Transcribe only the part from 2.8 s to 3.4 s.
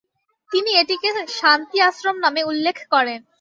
করেন।